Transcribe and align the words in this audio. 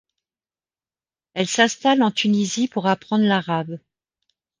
Elle 1.35 1.45
s'installe 1.47 2.01
en 2.01 2.09
Tunisie 2.09 2.67
pour 2.67 2.87
apprendre 2.87 3.23
l'arabe. 3.25 3.77